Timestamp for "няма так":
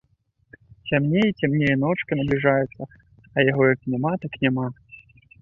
3.97-4.33